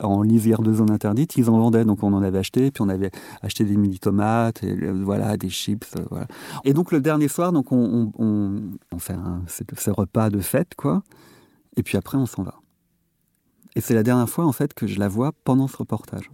en 0.00 0.22
lisière 0.22 0.62
de 0.62 0.72
zone 0.72 0.90
interdite, 0.90 1.36
ils 1.36 1.48
en 1.50 1.58
vendaient, 1.58 1.84
donc 1.84 2.02
on 2.02 2.12
en 2.12 2.22
avait 2.22 2.38
acheté, 2.38 2.70
puis 2.70 2.82
on 2.82 2.88
avait 2.88 3.10
acheté 3.42 3.64
des 3.64 3.76
mini 3.76 3.98
tomates, 3.98 4.62
et, 4.62 4.72
euh, 4.72 5.00
voilà, 5.02 5.36
des 5.36 5.50
chips, 5.50 5.94
euh. 5.96 6.24
Et 6.64 6.72
donc 6.72 6.92
le 6.92 7.00
dernier 7.00 7.28
soir, 7.28 7.52
donc 7.52 7.72
on, 7.72 8.12
on 8.18 8.98
fait 8.98 9.14
un, 9.14 9.42
ce 9.46 9.90
repas 9.90 10.30
de 10.30 10.40
fête, 10.40 10.74
quoi, 10.76 11.02
et 11.76 11.82
puis 11.82 11.96
après 11.96 12.18
on 12.18 12.26
s'en 12.26 12.42
va. 12.42 12.54
Et 13.76 13.80
c'est 13.80 13.94
la 13.94 14.02
dernière 14.02 14.28
fois 14.28 14.44
en 14.44 14.52
fait 14.52 14.74
que 14.74 14.86
je 14.86 14.98
la 14.98 15.08
vois 15.08 15.32
pendant 15.44 15.68
ce 15.68 15.76
reportage. 15.76 16.30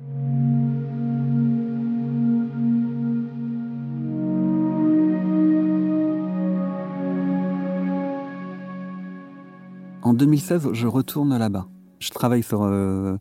En 10.04 10.12
2016, 10.12 10.68
je 10.72 10.86
retourne 10.86 11.36
là-bas. 11.36 11.66
Je 12.04 12.10
travaille 12.10 12.44
euh, 12.52 13.16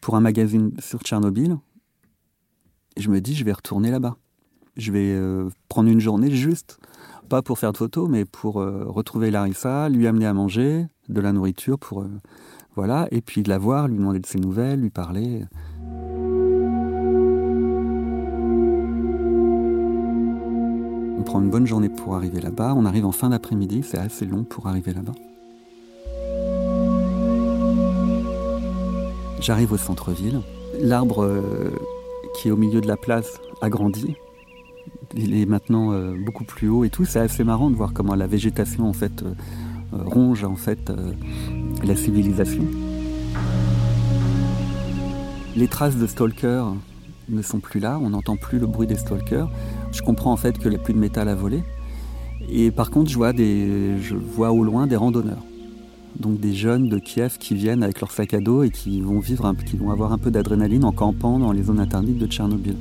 pour 0.00 0.14
un 0.14 0.20
magazine 0.20 0.70
sur 0.78 1.00
Tchernobyl. 1.00 1.56
Et 2.96 3.00
je 3.00 3.10
me 3.10 3.20
dis, 3.20 3.34
je 3.34 3.44
vais 3.44 3.52
retourner 3.52 3.90
là-bas. 3.90 4.16
Je 4.76 4.92
vais 4.92 5.10
euh, 5.16 5.48
prendre 5.68 5.90
une 5.90 5.98
journée 5.98 6.30
juste, 6.30 6.78
pas 7.28 7.42
pour 7.42 7.58
faire 7.58 7.72
de 7.72 7.76
photos, 7.76 8.08
mais 8.08 8.24
pour 8.24 8.60
euh, 8.60 8.84
retrouver 8.86 9.32
Larissa, 9.32 9.88
lui 9.88 10.06
amener 10.06 10.26
à 10.26 10.32
manger, 10.32 10.86
de 11.08 11.20
la 11.20 11.32
nourriture 11.32 11.76
pour 11.76 12.04
voilà, 12.76 13.08
et 13.10 13.20
puis 13.20 13.42
de 13.42 13.48
la 13.48 13.58
voir, 13.58 13.88
lui 13.88 13.96
demander 13.96 14.20
de 14.20 14.26
ses 14.26 14.38
nouvelles, 14.38 14.80
lui 14.80 14.90
parler. 14.90 15.42
On 21.18 21.22
prend 21.24 21.40
une 21.40 21.50
bonne 21.50 21.66
journée 21.66 21.88
pour 21.88 22.14
arriver 22.14 22.40
là-bas. 22.40 22.74
On 22.76 22.84
arrive 22.86 23.06
en 23.06 23.12
fin 23.12 23.30
d'après-midi, 23.30 23.82
c'est 23.82 23.98
assez 23.98 24.24
long 24.24 24.44
pour 24.44 24.68
arriver 24.68 24.94
là-bas. 24.94 25.14
J'arrive 29.40 29.72
au 29.72 29.78
centre-ville. 29.78 30.42
L'arbre 30.78 31.24
euh, 31.24 31.70
qui 32.34 32.48
est 32.48 32.50
au 32.50 32.56
milieu 32.56 32.82
de 32.82 32.86
la 32.86 32.98
place 32.98 33.40
a 33.62 33.70
grandi. 33.70 34.14
Il 35.16 35.34
est 35.34 35.46
maintenant 35.46 35.92
euh, 35.92 36.14
beaucoup 36.14 36.44
plus 36.44 36.68
haut 36.68 36.84
et 36.84 36.90
tout. 36.90 37.06
C'est 37.06 37.20
assez 37.20 37.42
marrant 37.42 37.70
de 37.70 37.76
voir 37.76 37.94
comment 37.94 38.14
la 38.14 38.26
végétation 38.26 38.86
en 38.86 38.92
fait 38.92 39.22
euh, 39.22 39.32
ronge 39.92 40.44
en 40.44 40.56
fait 40.56 40.92
la 41.82 41.96
civilisation. 41.96 42.64
Les 45.56 45.68
traces 45.68 45.96
de 45.96 46.06
stalkers 46.06 46.74
ne 47.30 47.42
sont 47.42 47.60
plus 47.60 47.80
là, 47.80 47.98
on 48.00 48.10
n'entend 48.10 48.36
plus 48.36 48.58
le 48.58 48.66
bruit 48.66 48.86
des 48.86 48.96
stalkers. 48.96 49.50
Je 49.90 50.02
comprends 50.02 50.32
en 50.32 50.36
fait 50.36 50.58
qu'il 50.58 50.68
n'y 50.68 50.76
a 50.76 50.78
plus 50.78 50.94
de 50.94 50.98
métal 50.98 51.28
à 51.28 51.34
voler. 51.34 51.62
Et 52.50 52.70
par 52.70 52.90
contre, 52.90 53.10
je 53.10 53.16
vois, 53.16 53.32
des, 53.32 53.98
je 54.00 54.14
vois 54.14 54.52
au 54.52 54.62
loin 54.62 54.86
des 54.86 54.96
randonneurs. 54.96 55.42
Donc 56.18 56.40
des 56.40 56.54
jeunes 56.54 56.88
de 56.88 56.98
Kiev 56.98 57.38
qui 57.38 57.54
viennent 57.54 57.82
avec 57.82 58.00
leur 58.00 58.10
sac 58.10 58.34
à 58.34 58.40
dos 58.40 58.62
et 58.62 58.70
qui 58.70 59.00
vont 59.00 59.20
vivre, 59.20 59.46
avoir 59.90 60.12
un 60.12 60.18
peu 60.18 60.30
d'adrénaline 60.30 60.84
en 60.84 60.92
campant 60.92 61.38
dans 61.38 61.52
les 61.52 61.62
zones 61.62 61.80
interdites 61.80 62.18
de 62.18 62.26
Tchernobyl. 62.26 62.76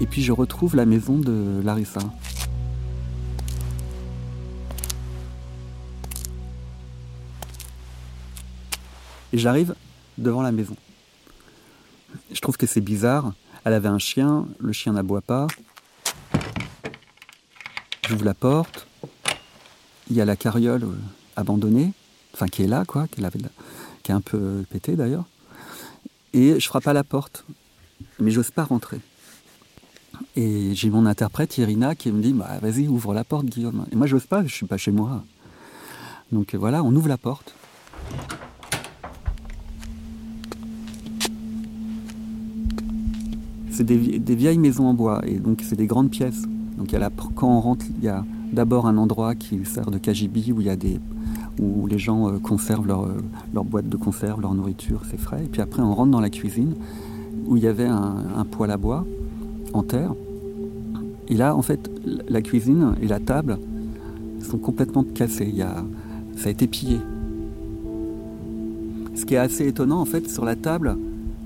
Et 0.00 0.06
puis 0.06 0.22
je 0.22 0.32
retrouve 0.32 0.76
la 0.76 0.84
maison 0.84 1.18
de 1.18 1.62
Larissa. 1.64 2.00
Et 9.32 9.38
j'arrive 9.38 9.74
devant 10.18 10.42
la 10.42 10.52
maison. 10.52 10.76
Je 12.30 12.40
trouve 12.40 12.56
que 12.56 12.66
c'est 12.66 12.80
bizarre. 12.80 13.32
Elle 13.64 13.72
avait 13.72 13.88
un 13.88 13.98
chien, 13.98 14.46
le 14.60 14.72
chien 14.72 14.92
n'aboie 14.92 15.22
pas. 15.22 15.48
J'ouvre 18.08 18.24
la 18.24 18.34
porte. 18.34 18.86
Il 20.10 20.16
y 20.16 20.20
a 20.20 20.24
la 20.24 20.36
carriole 20.36 20.84
euh, 20.84 20.92
abandonnée, 21.36 21.92
enfin 22.34 22.46
qui 22.46 22.62
est 22.62 22.66
là, 22.66 22.84
quoi, 22.86 23.06
qui, 23.08 23.22
est 23.22 24.10
un 24.10 24.20
peu 24.20 24.64
pété 24.68 24.96
d'ailleurs. 24.96 25.24
Et 26.34 26.60
je 26.60 26.66
frappe 26.66 26.86
à 26.86 26.92
la 26.92 27.04
porte, 27.04 27.44
mais 28.20 28.30
j'ose 28.30 28.50
pas 28.50 28.64
rentrer. 28.64 29.00
Et 30.36 30.74
j'ai 30.74 30.90
mon 30.90 31.06
interprète 31.06 31.56
Irina 31.56 31.94
qui 31.94 32.12
me 32.12 32.20
dit 32.20 32.32
bah, 32.32 32.58
Vas-y, 32.60 32.88
ouvre 32.88 33.14
la 33.14 33.24
porte, 33.24 33.46
Guillaume. 33.46 33.86
Et 33.90 33.96
moi, 33.96 34.06
j'ose 34.06 34.26
pas, 34.26 34.44
je 34.44 34.54
suis 34.54 34.66
pas 34.66 34.76
chez 34.76 34.90
moi. 34.90 35.24
Donc 36.30 36.54
voilà, 36.54 36.82
on 36.82 36.94
ouvre 36.94 37.08
la 37.08 37.18
porte. 37.18 37.54
c'est 43.74 43.84
des, 43.84 44.34
vieilles 44.34 44.58
maisons 44.58 44.86
en 44.86 44.94
bois, 44.94 45.20
et 45.26 45.38
donc 45.38 45.62
c'est 45.64 45.76
des 45.76 45.86
grandes 45.86 46.10
pièces. 46.10 46.44
Donc 46.76 46.94
quand 47.34 47.48
on 47.48 47.60
rentre, 47.60 47.86
il 47.98 48.04
y 48.04 48.08
a 48.08 48.24
d'abord 48.52 48.86
un 48.86 48.96
endroit 48.96 49.34
qui 49.34 49.64
sert 49.64 49.90
de 49.90 49.98
KGB 49.98 50.52
où 50.52 50.60
y 50.60 50.70
a 50.70 50.76
des 50.76 51.00
où 51.60 51.86
les 51.86 51.98
gens 51.98 52.28
euh, 52.28 52.38
conservent 52.38 52.86
leur, 52.86 53.04
euh, 53.04 53.22
leur 53.52 53.64
boîte 53.64 53.88
de 53.88 53.96
conserve, 53.96 54.40
leur 54.40 54.54
nourriture, 54.54 55.02
c'est 55.08 55.18
frais. 55.18 55.44
Et 55.44 55.48
puis 55.48 55.60
après, 55.60 55.82
on 55.82 55.94
rentre 55.94 56.10
dans 56.10 56.20
la 56.20 56.30
cuisine 56.30 56.74
où 57.46 57.56
il 57.56 57.62
y 57.62 57.68
avait 57.68 57.86
un, 57.86 58.44
poêle 58.50 58.70
à 58.70 58.76
bois 58.76 59.04
en 59.72 59.82
terre. 59.82 60.14
Et 61.28 61.36
là, 61.36 61.54
en 61.54 61.62
fait, 61.62 61.90
la 62.28 62.42
cuisine 62.42 62.94
et 63.02 63.06
la 63.06 63.20
table 63.20 63.58
sont 64.40 64.58
complètement 64.58 65.04
cassées. 65.04 65.54
Ça 66.36 66.48
a 66.48 66.50
été 66.50 66.66
pillé. 66.66 66.98
Ce 69.14 69.24
qui 69.24 69.34
est 69.34 69.38
assez 69.38 69.66
étonnant, 69.68 70.00
en 70.00 70.04
fait, 70.04 70.28
sur 70.28 70.44
la 70.44 70.56
table, 70.56 70.96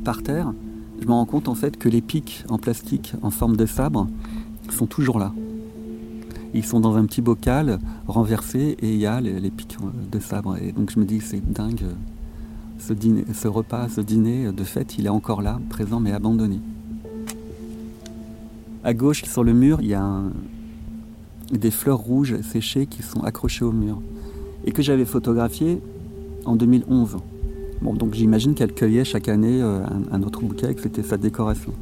par 0.05 0.23
terre, 0.23 0.53
je 1.01 1.07
me 1.07 1.13
rends 1.13 1.27
compte 1.27 1.49
en 1.49 1.55
fait 1.55 1.77
que 1.77 1.89
les 1.89 2.01
pics 2.01 2.45
en 2.49 2.59
plastique 2.59 3.13
en 3.23 3.31
forme 3.31 3.57
de 3.57 3.67
sabre 3.67 4.09
sont 4.71 4.87
toujours 4.87 5.19
là. 5.19 5.33
Ils 6.55 6.65
sont 6.65 6.81
dans 6.81 6.97
un 6.97 7.05
petit 7.05 7.21
bocal 7.21 7.79
renversé 8.07 8.77
et 8.81 8.93
il 8.93 8.99
y 8.99 9.07
a 9.07 9.21
les, 9.21 9.51
pics 9.51 9.77
de 10.11 10.19
sabre. 10.19 10.57
Et 10.57 10.73
donc 10.73 10.91
je 10.91 10.99
me 10.99 11.05
dis 11.05 11.21
c'est 11.21 11.41
dingue, 11.53 11.85
ce, 12.79 12.93
dîner, 12.93 13.25
ce 13.35 13.49
repas, 13.49 13.89
ce 13.89 14.01
dîner 14.01 14.51
de 14.53 14.65
fête, 14.65 14.97
il 14.99 15.07
est 15.07 15.11
encore 15.11 15.43
là, 15.43 15.61
présent 15.69 16.01
mais 16.01 16.13
abandonné. 16.13 16.61
À 18.85 18.95
gauche 18.95 19.25
sur 19.25 19.45
le 19.45 19.53
mur, 19.53 19.79
il 19.83 19.89
y 19.89 19.95
a 19.95 20.23
des 21.53 21.71
fleurs 21.71 21.99
rouges 21.99 22.41
séchées 22.43 22.87
qui 22.87 23.03
sont 23.03 23.23
accrochées 23.23 23.65
au 23.65 23.73
mur 23.73 24.01
et 24.65 24.73
que 24.73 24.83
j'avais 24.83 25.05
photographiées 25.05 25.81
en 26.45 26.57
2011. 26.57 27.17
Bon, 27.81 27.95
donc 27.95 28.15
j'imagine 28.15 28.55
qu'elle 28.55 28.73
cueillait 28.73 29.05
chaque 29.05 29.29
année 29.29 29.63
euh, 29.63 29.83
un, 30.11 30.23
autre 30.23 30.41
bouquet, 30.41 30.75
que 30.75 30.83
c'était 30.83 31.03
sa 31.03 31.17
décoration. 31.17 31.73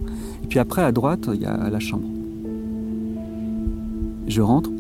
Et 0.45 0.47
puis 0.47 0.59
après, 0.59 0.83
à 0.83 0.93
droite, 0.93 1.29
il 1.33 1.41
y 1.41 1.47
a 1.47 1.71
la 1.71 1.81
chambre. 1.81 2.07
Je 4.27 4.41
rentre. 4.41 4.71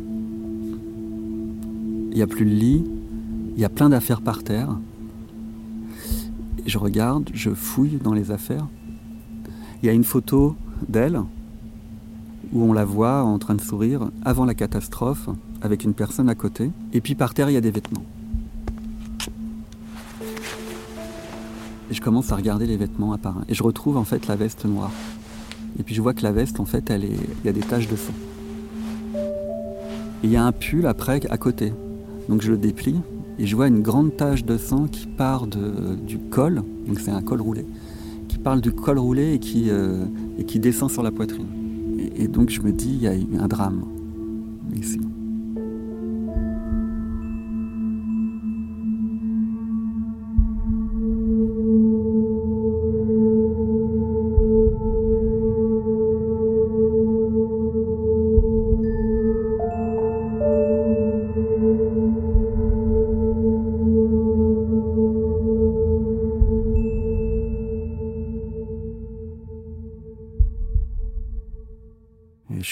Il 2.10 2.16
n'y 2.16 2.22
a 2.22 2.26
plus 2.26 2.44
de 2.44 2.50
lit. 2.50 2.84
Il 3.54 3.60
y 3.60 3.64
a 3.64 3.68
plein 3.68 3.88
d'affaires 3.88 4.20
par 4.20 4.42
terre. 4.42 4.76
Je 6.66 6.78
regarde, 6.78 7.30
je 7.32 7.50
fouille 7.50 7.98
dans 8.02 8.12
les 8.12 8.30
affaires. 8.30 8.66
Il 9.82 9.86
y 9.86 9.88
a 9.88 9.92
une 9.92 10.04
photo 10.04 10.56
d'elle 10.88 11.20
où 12.52 12.62
on 12.62 12.72
la 12.72 12.84
voit 12.84 13.22
en 13.22 13.38
train 13.38 13.54
de 13.54 13.60
sourire 13.60 14.10
avant 14.24 14.44
la 14.44 14.54
catastrophe 14.54 15.28
avec 15.62 15.84
une 15.84 15.94
personne 15.94 16.28
à 16.28 16.34
côté. 16.34 16.70
Et 16.92 17.00
puis 17.00 17.14
par 17.14 17.34
terre, 17.34 17.50
il 17.50 17.54
y 17.54 17.56
a 17.56 17.60
des 17.60 17.70
vêtements. 17.70 18.04
Et 21.90 21.94
je 21.94 22.00
commence 22.00 22.32
à 22.32 22.36
regarder 22.36 22.66
les 22.66 22.76
vêtements 22.76 23.12
à 23.12 23.18
part. 23.18 23.44
Et 23.48 23.54
je 23.54 23.62
retrouve 23.62 23.96
en 23.96 24.04
fait 24.04 24.26
la 24.26 24.34
veste 24.34 24.64
noire. 24.64 24.90
Et 25.78 25.82
puis 25.82 25.94
je 25.94 26.02
vois 26.02 26.14
que 26.14 26.22
la 26.22 26.32
veste, 26.32 26.58
en 26.58 26.64
fait, 26.64 26.90
elle 26.90 27.04
est... 27.04 27.16
il 27.42 27.46
y 27.46 27.48
a 27.48 27.52
des 27.52 27.60
taches 27.60 27.88
de 27.88 27.96
sang. 27.96 28.14
Il 30.22 30.30
y 30.30 30.36
a 30.36 30.44
un 30.44 30.52
pull 30.52 30.86
après 30.86 31.20
à 31.30 31.38
côté. 31.38 31.72
Donc 32.28 32.42
je 32.42 32.50
le 32.50 32.58
déplie 32.58 33.00
et 33.38 33.46
je 33.46 33.54
vois 33.54 33.68
une 33.68 33.82
grande 33.82 34.16
tache 34.16 34.44
de 34.44 34.56
sang 34.56 34.86
qui 34.86 35.06
part 35.06 35.46
du 35.46 36.18
col, 36.18 36.62
donc 36.86 37.00
c'est 37.00 37.10
un 37.10 37.22
col 37.22 37.40
roulé, 37.40 37.66
qui 38.28 38.38
parle 38.38 38.60
du 38.60 38.72
col 38.72 38.98
roulé 38.98 39.34
et 39.34 39.38
qui, 39.38 39.70
euh, 39.70 40.04
et 40.38 40.44
qui 40.44 40.58
descend 40.58 40.90
sur 40.90 41.02
la 41.02 41.10
poitrine. 41.10 41.46
Et 42.16 42.28
donc 42.28 42.50
je 42.50 42.60
me 42.62 42.72
dis, 42.72 42.90
il 42.90 43.02
y 43.02 43.08
a 43.08 43.14
eu 43.14 43.26
un 43.38 43.46
drame 43.46 43.84
ici. 44.74 45.00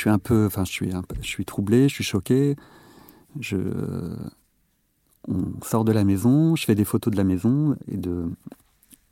Suis 0.04 0.10
un 0.10 0.18
peu, 0.18 0.46
enfin, 0.46 0.64
je 0.64 0.72
suis, 0.72 0.92
un 0.92 1.02
peu- 1.02 1.16
je 1.20 1.26
suis 1.26 1.44
troublé, 1.44 1.88
je 1.88 1.94
suis 1.94 2.04
choqué. 2.04 2.56
Je, 3.40 3.56
on 5.28 5.62
sort 5.64 5.84
de 5.84 5.92
la 5.92 6.04
maison, 6.04 6.56
je 6.56 6.64
fais 6.64 6.74
des 6.74 6.84
photos 6.84 7.10
de 7.10 7.16
la 7.16 7.24
maison 7.24 7.76
et 7.88 7.96
de, 7.96 8.30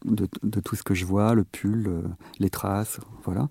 de, 0.04 0.60
tout 0.60 0.76
ce 0.76 0.82
que 0.82 0.94
je 0.94 1.04
vois, 1.04 1.34
le 1.34 1.44
pull, 1.44 1.86
euh, 1.88 2.02
les 2.38 2.50
traces, 2.50 3.00
voilà. 3.24 3.48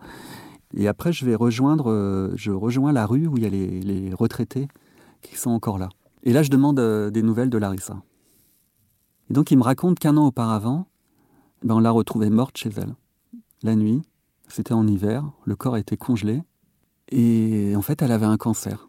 Et 0.76 0.88
après, 0.88 1.12
je 1.12 1.26
vais 1.26 1.36
rejoindre, 1.36 1.92
euh, 1.92 2.32
je 2.36 2.52
rejoins 2.52 2.94
la 2.94 3.06
rue 3.06 3.28
où 3.28 3.38
il 3.38 3.44
y 3.44 3.46
a 3.46 3.50
les, 3.50 3.82
les 3.82 4.14
retraités 4.14 4.68
qui 5.22 5.36
sont 5.36 5.50
encore 5.50 5.78
là. 5.78 5.90
Et 6.24 6.34
là, 6.34 6.44
je 6.44 6.50
demande 6.50 6.80
euh, 6.80 7.10
des 7.10 7.24
nouvelles 7.24 7.50
de 7.50 7.58
Larissa. 7.58 8.02
Et 9.30 9.34
donc, 9.34 9.52
il 9.52 9.58
me 9.58 9.64
raconte 9.64 10.00
qu'un 10.00 10.18
an 10.18 10.28
auparavant, 10.28 10.88
ben, 11.64 11.76
on 11.76 11.80
l'a 11.80 11.92
retrouvée 11.92 12.30
morte 12.30 12.58
chez 12.58 12.70
elle. 12.78 12.96
La 13.64 13.76
nuit, 13.76 14.02
c'était 14.48 14.74
en 14.74 14.88
hiver, 14.88 15.32
le 15.46 15.56
corps 15.56 15.78
était 15.78 15.98
congelé. 15.98 16.44
Et 17.12 17.74
en 17.76 17.82
fait, 17.82 18.02
elle 18.02 18.12
avait 18.12 18.26
un 18.26 18.38
cancer. 18.38 18.88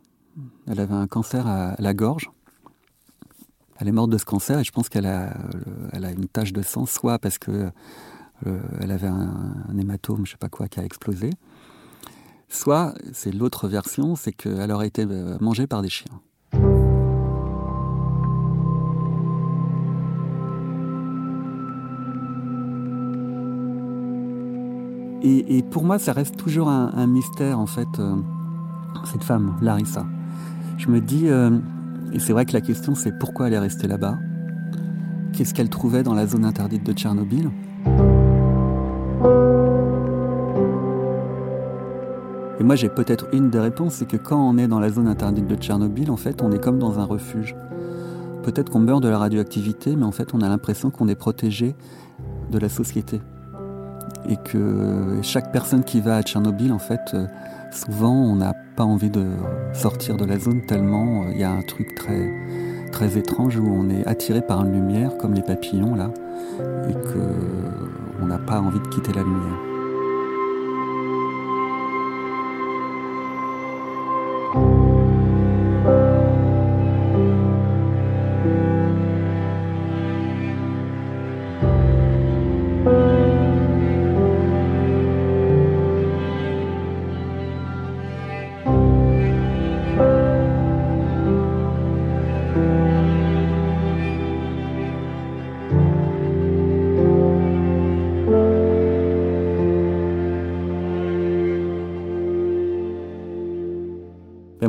Elle 0.66 0.80
avait 0.80 0.94
un 0.94 1.06
cancer 1.06 1.46
à 1.46 1.74
la 1.78 1.92
gorge. 1.92 2.30
Elle 3.78 3.88
est 3.88 3.92
morte 3.92 4.10
de 4.10 4.18
ce 4.18 4.24
cancer 4.24 4.60
et 4.60 4.64
je 4.64 4.70
pense 4.70 4.88
qu'elle 4.88 5.06
a, 5.06 5.34
une 5.92 6.28
tache 6.28 6.52
de 6.52 6.62
sang, 6.62 6.86
soit 6.86 7.18
parce 7.18 7.38
que 7.38 7.70
euh, 8.46 8.60
elle 8.80 8.92
avait 8.92 9.08
un, 9.08 9.64
hématome, 9.76 10.24
je 10.24 10.32
sais 10.32 10.36
pas 10.36 10.48
quoi, 10.48 10.68
qui 10.68 10.78
a 10.78 10.84
explosé, 10.84 11.30
soit, 12.48 12.94
c'est 13.12 13.32
l'autre 13.32 13.66
version, 13.66 14.14
c'est 14.14 14.32
qu'elle 14.32 14.70
aurait 14.70 14.86
été 14.86 15.04
euh, 15.04 15.36
mangée 15.40 15.66
par 15.66 15.82
des 15.82 15.88
chiens. 15.88 16.20
Et, 25.24 25.62
pour 25.62 25.84
moi, 25.84 25.98
ça 25.98 26.12
reste 26.12 26.36
toujours 26.36 26.68
un, 26.68 26.90
un 26.94 27.06
mystère, 27.06 27.60
en 27.60 27.66
fait, 27.66 27.88
euh, 27.98 28.16
cette 29.04 29.22
femme, 29.22 29.56
Larissa. 29.62 30.04
Je 30.78 30.88
me 30.88 31.00
dis, 31.00 31.28
euh, 31.28 31.50
et 32.12 32.18
c'est 32.18 32.32
vrai 32.32 32.44
que 32.44 32.52
la 32.52 32.60
question, 32.60 32.94
c'est 32.96 33.16
pourquoi 33.18 33.46
elle 33.46 33.54
est 33.54 33.58
restée 33.58 33.86
là-bas? 33.86 34.18
Qu'est-ce 35.32 35.54
qu'elle 35.54 35.70
trouvait 35.70 36.02
dans 36.02 36.14
la 36.14 36.26
zone 36.26 36.44
interdite 36.44 36.84
de 36.84 36.92
Tchernobyl? 36.92 37.50
Et 42.58 42.64
moi, 42.64 42.74
j'ai 42.74 42.88
peut-être 42.88 43.28
une 43.32 43.48
des 43.48 43.60
réponses, 43.60 43.94
c'est 43.94 44.08
que 44.08 44.16
quand 44.16 44.38
on 44.38 44.58
est 44.58 44.68
dans 44.68 44.80
la 44.80 44.90
zone 44.90 45.06
interdite 45.06 45.46
de 45.46 45.54
Tchernobyl, 45.54 46.10
en 46.10 46.16
fait, 46.16 46.42
on 46.42 46.50
est 46.50 46.62
comme 46.62 46.78
dans 46.78 46.98
un 46.98 47.04
refuge. 47.04 47.54
Peut-être 48.42 48.70
qu'on 48.70 48.80
meurt 48.80 49.02
de 49.02 49.08
la 49.08 49.18
radioactivité, 49.18 49.94
mais 49.94 50.04
en 50.04 50.12
fait, 50.12 50.34
on 50.34 50.40
a 50.40 50.48
l'impression 50.48 50.90
qu'on 50.90 51.06
est 51.06 51.14
protégé 51.14 51.76
de 52.50 52.58
la 52.58 52.68
société. 52.68 53.20
Et 54.28 54.36
que 54.36 55.18
chaque 55.22 55.52
personne 55.52 55.84
qui 55.84 56.00
va 56.00 56.16
à 56.16 56.22
Tchernobyl, 56.22 56.72
en 56.72 56.78
fait, 56.78 57.00
euh, 57.14 57.26
souvent, 57.70 58.14
on 58.14 58.36
n'a 58.36 58.54
pas 58.76 58.84
envie 58.84 59.10
de 59.10 59.26
sortir 59.72 60.16
de 60.16 60.24
la 60.24 60.38
zone 60.38 60.64
tellement 60.66 61.24
euh, 61.24 61.32
il 61.32 61.40
y 61.40 61.44
a 61.44 61.50
un 61.50 61.62
truc 61.62 61.94
très, 61.94 62.30
très 62.92 63.18
étrange 63.18 63.58
où 63.58 63.66
on 63.66 63.90
est 63.90 64.06
attiré 64.06 64.40
par 64.42 64.64
une 64.64 64.72
lumière, 64.72 65.16
comme 65.18 65.34
les 65.34 65.42
papillons 65.42 65.94
là, 65.94 66.10
et 66.88 66.94
que 66.94 67.18
on 68.22 68.26
n'a 68.26 68.38
pas 68.38 68.60
envie 68.60 68.80
de 68.80 68.88
quitter 68.88 69.12
la 69.12 69.22
lumière. 69.22 69.71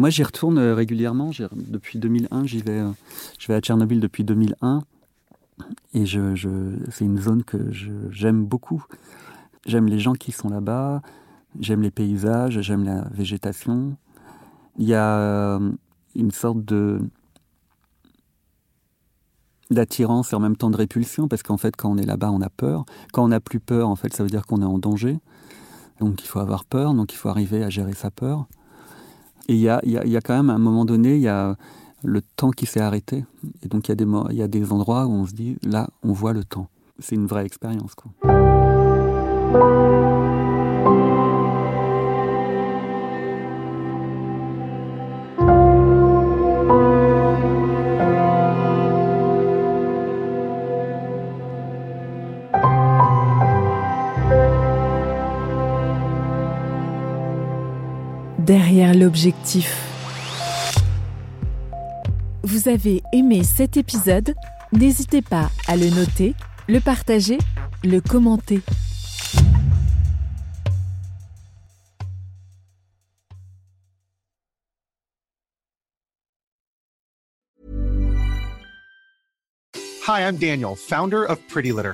Moi, 0.04 0.10
j'y 0.10 0.24
retourne 0.24 0.58
euh, 0.58 0.76
régulièrement. 0.76 1.32
Depuis 1.54 1.98
2001, 1.98 2.46
j'y 2.46 2.62
vais. 2.62 2.72
euh, 2.82 2.92
Je 3.40 3.48
vais 3.48 3.54
à 3.54 3.62
Tchernobyl 3.62 4.02
depuis 4.02 4.26
2001. 4.26 4.84
Et 5.94 6.06
c'est 6.06 7.06
une 7.06 7.18
zone 7.18 7.46
que 7.46 7.72
j'aime 8.12 8.44
beaucoup. 8.44 8.84
J'aime 9.66 9.88
les 9.88 10.00
gens 10.00 10.12
qui 10.12 10.34
sont 10.34 10.50
là-bas. 10.50 11.02
J'aime 11.58 11.82
les 11.82 11.90
paysages. 11.90 12.60
J'aime 12.60 12.84
la 12.84 13.08
végétation. 13.12 13.96
Il 14.78 14.90
y 14.90 14.94
a 14.94 15.20
euh, 15.20 15.72
une 16.16 16.32
sorte 16.32 16.66
de 16.66 17.00
d'attirance 19.72 20.34
et 20.34 20.36
en 20.36 20.42
même 20.42 20.58
temps 20.58 20.70
de 20.70 20.76
répulsion 20.76 21.30
parce 21.30 21.44
qu'en 21.44 21.56
fait 21.56 21.78
quand 21.78 21.90
on 21.90 21.98
est 21.98 22.06
là-bas 22.06 22.30
on 22.30 22.42
a 22.42 22.50
peur 22.50 22.86
quand 23.14 23.24
on 23.24 23.30
n'a 23.30 23.40
plus 23.40 23.62
peur 23.62 23.88
en 23.88 23.96
fait 23.96 24.14
ça 24.14 24.22
veut 24.22 24.30
dire 24.30 24.46
qu'on 24.46 24.62
est 24.62 24.66
en 24.66 24.78
danger 24.78 25.18
donc 26.00 26.22
il 26.22 26.28
faut 26.28 26.40
avoir 26.40 26.66
peur 26.66 26.94
donc 26.94 27.12
il 27.14 27.16
faut 27.16 27.30
arriver 27.30 27.64
à 27.64 27.72
gérer 27.72 27.94
sa 27.94 28.12
peur 28.12 28.46
et 29.48 29.54
il 29.54 29.60
y 29.60 29.70
a, 29.70 29.80
y 29.86 29.98
a- 29.98 30.06
y 30.06 30.16
a 30.18 30.22
quand 30.22 30.36
même, 30.36 30.50
un 30.50 30.58
moment 30.58 30.86
donné, 30.86 31.16
il 31.16 31.22
y 31.22 31.28
a 31.28 31.56
le 32.04 32.22
temps 32.36 32.52
qui 32.52 32.66
s'est 32.66 32.82
arrêté. 32.82 33.26
Et 33.64 33.68
donc, 33.68 33.88
il 33.88 33.92
y, 33.92 33.94
a 33.94 33.96
des, 33.96 34.36
y 34.36 34.42
a 34.42 34.48
des 34.48 34.72
endroits 34.72 35.06
où 35.06 35.12
on 35.12 35.26
se 35.26 35.34
dit, 35.34 35.58
là, 35.64 35.88
on 36.04 36.12
voit 36.14 36.34
le 36.34 36.44
temps. 36.44 36.68
C'est 37.00 37.16
une 37.16 37.26
vraie 37.28 37.46
expérience. 37.46 37.94
Quoi. 37.96 38.12
Derrière 58.46 58.94
l'objectif. 58.94 59.74
Vous 62.44 62.68
avez 62.68 63.02
aimé 63.14 63.42
cet 63.42 63.78
épisode? 63.78 64.36
N'hésitez 64.74 65.22
pas 65.22 65.50
à 65.66 65.78
le 65.78 65.90
noter, 65.90 66.36
le 66.68 66.82
partager, 66.82 67.38
le 67.86 68.02
commenter. 68.02 68.60
Hi, 80.06 80.20
I'm 80.20 80.36
Daniel, 80.36 80.76
founder 80.76 81.24
of 81.24 81.40
Pretty 81.48 81.72
Litter. 81.72 81.94